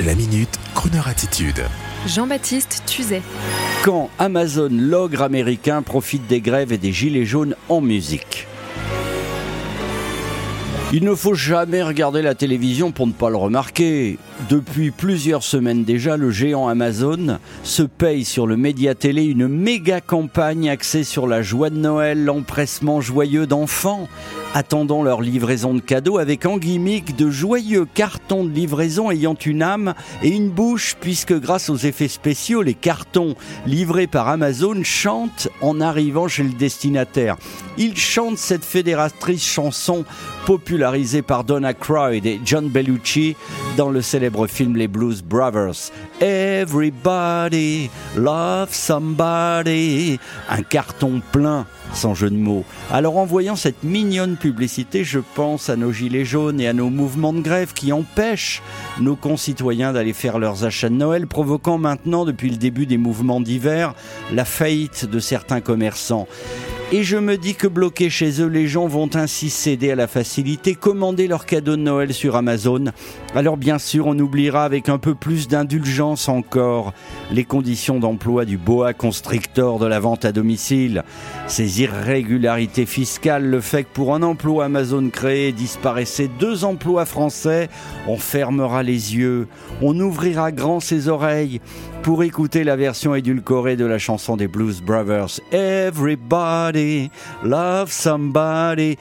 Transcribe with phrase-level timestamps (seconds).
[0.00, 1.62] La minute, Kroneur attitude.
[2.04, 3.22] Jean-Baptiste Tuzet.
[3.84, 8.48] Quand Amazon, l'ogre américain, profite des grèves et des gilets jaunes en musique.
[10.92, 14.18] Il ne faut jamais regarder la télévision pour ne pas le remarquer.
[14.48, 20.00] Depuis plusieurs semaines déjà, le géant Amazon se paye sur le média télé une méga
[20.00, 24.08] campagne axée sur la joie de Noël, l'empressement joyeux d'enfants,
[24.54, 29.62] attendant leur livraison de cadeaux avec en gimmick de joyeux cartons de livraison ayant une
[29.62, 33.34] âme et une bouche, puisque grâce aux effets spéciaux, les cartons
[33.66, 37.36] livrés par Amazon chantent en arrivant chez le destinataire.
[37.76, 40.04] Ils chantent cette fédératrice chanson
[40.46, 43.36] popularisée par Donna Aykroyd et John Bellucci
[43.76, 45.90] dans le célèbre film Les Blues Brothers.
[46.20, 50.20] Everybody love somebody.
[50.48, 52.64] Un carton plein sans jeu de mots.
[52.90, 56.90] Alors en voyant cette mignonne publicité, je pense à nos gilets jaunes et à nos
[56.90, 58.62] mouvements de grève qui empêchent
[59.00, 63.40] nos concitoyens d'aller faire leurs achats de Noël, provoquant maintenant, depuis le début des mouvements
[63.40, 63.94] d'hiver,
[64.32, 66.26] la faillite de certains commerçants.
[66.92, 70.06] Et je me dis que bloqués chez eux, les gens vont ainsi céder à la
[70.06, 72.84] facilité, commander leurs cadeaux de Noël sur Amazon.
[73.34, 76.92] Alors bien sûr, on oubliera avec un peu plus d'indulgence encore
[77.32, 81.02] les conditions d'emploi du boa constrictor de la vente à domicile,
[81.48, 87.68] ces irrégularités fiscales, le fait que pour un emploi Amazon créé disparaissait deux emplois français,
[88.08, 89.48] on fermera les yeux,
[89.82, 91.60] on ouvrira grand ses oreilles
[92.02, 95.40] pour écouter la version édulcorée de la chanson des Blues Brothers.
[95.52, 97.10] Everybody
[97.42, 98.96] love somebody.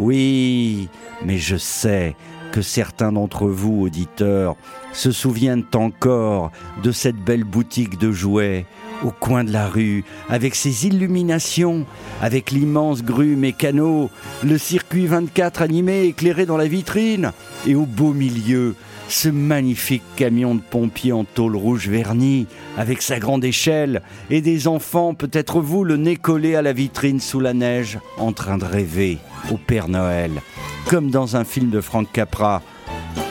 [0.00, 0.88] Oui,
[1.24, 2.16] mais je sais
[2.50, 4.56] que certains d'entre vous, auditeurs,
[4.92, 6.50] se souviennent encore
[6.82, 8.66] de cette belle boutique de jouets
[9.04, 11.86] au coin de la rue, avec ses illuminations,
[12.22, 14.10] avec l'immense grue mécano,
[14.42, 17.32] le circuit 24 animé éclairé dans la vitrine,
[17.66, 18.74] et au beau milieu,
[19.08, 22.46] ce magnifique camion de pompiers en tôle rouge vernie,
[22.78, 27.20] avec sa grande échelle, et des enfants, peut-être vous, le nez collé à la vitrine
[27.20, 29.18] sous la neige, en train de rêver
[29.52, 30.32] au Père Noël,
[30.88, 32.62] comme dans un film de Frank Capra.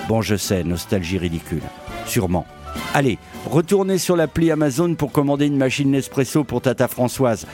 [0.08, 1.64] Bon, je sais, nostalgie ridicule,
[2.06, 2.46] sûrement.
[2.94, 3.18] Allez,
[3.50, 7.46] retournez sur l'appli Amazon pour commander une machine Nespresso pour Tata Françoise.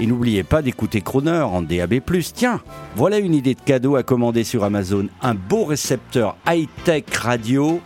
[0.00, 2.00] Et n'oubliez pas d'écouter Croner en DAB+.
[2.34, 2.60] Tiens,
[2.94, 5.08] voilà une idée de cadeau à commander sur Amazon.
[5.22, 7.80] Un beau récepteur high-tech radio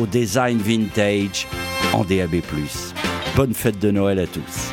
[0.00, 1.46] au design vintage
[1.92, 2.36] en DAB+.
[3.36, 4.72] Bonne fête de Noël à tous.